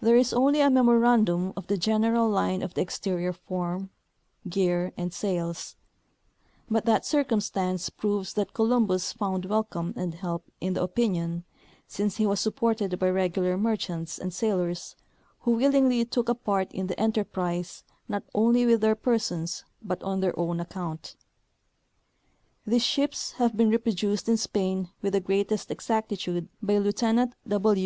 [0.00, 3.90] There is only a memorandum of the general line of the exterior form,
[4.48, 5.76] gear and sails;
[6.70, 11.44] but that cir cumstance proves that Columbus found welcome and help in the opinion,
[11.86, 14.96] since he was supported by regular merchants and sailors,
[15.40, 20.20] who willingly took a part in the enterprise not only with their persons, but on
[20.20, 21.14] their OAvn account.
[22.66, 27.80] These ships have been reproduced in Spain Avith the greatest exactitude by Lieutenant W.